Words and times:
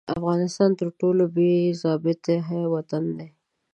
افغانستان 0.17 0.69
تر 0.79 0.87
ټولو 0.99 1.23
بې 1.35 1.51
ضابطې 1.81 2.37
وطن 2.73 3.03
دي. 3.17 3.27